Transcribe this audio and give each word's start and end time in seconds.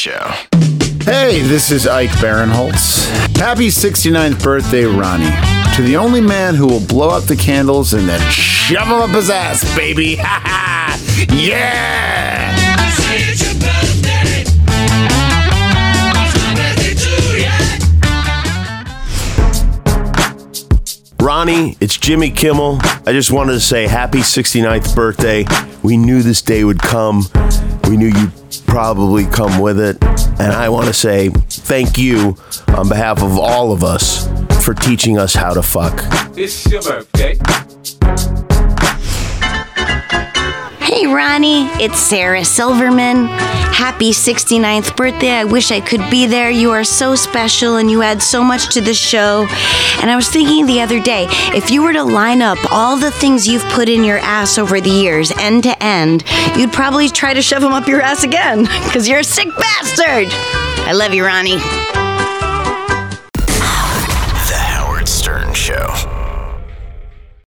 Show. 0.00 0.32
Hey, 1.04 1.40
this 1.42 1.70
is 1.70 1.86
Ike 1.86 2.08
Barinholtz. 2.22 3.06
Happy 3.36 3.66
69th 3.68 4.42
birthday, 4.42 4.84
Ronnie. 4.84 5.28
To 5.76 5.82
the 5.82 5.96
only 5.98 6.22
man 6.22 6.54
who 6.54 6.66
will 6.66 6.80
blow 6.80 7.10
out 7.10 7.24
the 7.24 7.36
candles 7.36 7.92
and 7.92 8.08
then 8.08 8.18
shove 8.30 8.88
them 8.88 8.98
up 8.98 9.10
his 9.10 9.28
ass, 9.28 9.62
baby. 9.76 10.16
Ha 10.16 10.40
ha! 10.42 10.98
yeah! 11.34 12.56
Ronnie, 21.20 21.76
it's 21.78 21.98
Jimmy 21.98 22.30
Kimmel. 22.30 22.78
I 23.06 23.12
just 23.12 23.30
wanted 23.30 23.52
to 23.52 23.60
say 23.60 23.86
happy 23.86 24.20
69th 24.20 24.96
birthday. 24.96 25.44
We 25.82 25.96
knew 25.96 26.22
this 26.22 26.42
day 26.42 26.64
would 26.64 26.80
come. 26.80 27.24
We 27.88 27.96
knew 27.96 28.08
you'd 28.08 28.32
probably 28.66 29.24
come 29.24 29.60
with 29.60 29.80
it. 29.80 30.02
And 30.40 30.52
I 30.52 30.68
want 30.68 30.86
to 30.86 30.92
say 30.92 31.28
thank 31.28 31.98
you 31.98 32.36
on 32.68 32.88
behalf 32.88 33.22
of 33.22 33.38
all 33.38 33.72
of 33.72 33.82
us 33.82 34.28
for 34.64 34.74
teaching 34.74 35.18
us 35.18 35.34
how 35.34 35.54
to 35.54 35.62
fuck. 35.62 36.02
It's 36.36 36.66
your 36.70 36.82
birthday. 36.82 37.38
Ronnie, 41.12 41.66
it's 41.82 41.98
Sarah 41.98 42.44
Silverman. 42.44 43.26
Happy 43.26 44.12
69th 44.12 44.96
birthday. 44.96 45.30
I 45.30 45.44
wish 45.44 45.72
I 45.72 45.80
could 45.80 46.08
be 46.08 46.26
there. 46.26 46.50
You 46.50 46.70
are 46.70 46.84
so 46.84 47.16
special 47.16 47.76
and 47.76 47.90
you 47.90 48.02
add 48.02 48.22
so 48.22 48.44
much 48.44 48.72
to 48.74 48.80
the 48.80 48.94
show. 48.94 49.46
And 50.00 50.10
I 50.10 50.16
was 50.16 50.28
thinking 50.28 50.66
the 50.66 50.80
other 50.80 51.00
day 51.00 51.26
if 51.54 51.70
you 51.70 51.82
were 51.82 51.92
to 51.92 52.04
line 52.04 52.42
up 52.42 52.58
all 52.70 52.96
the 52.96 53.10
things 53.10 53.48
you've 53.48 53.64
put 53.70 53.88
in 53.88 54.04
your 54.04 54.18
ass 54.18 54.56
over 54.56 54.80
the 54.80 54.90
years, 54.90 55.32
end 55.32 55.64
to 55.64 55.82
end, 55.82 56.24
you'd 56.56 56.72
probably 56.72 57.08
try 57.08 57.34
to 57.34 57.42
shove 57.42 57.62
them 57.62 57.72
up 57.72 57.88
your 57.88 58.02
ass 58.02 58.22
again 58.22 58.62
because 58.84 59.08
you're 59.08 59.20
a 59.20 59.24
sick 59.24 59.48
bastard. 59.56 60.28
I 60.86 60.92
love 60.92 61.12
you, 61.12 61.24
Ronnie. 61.24 61.99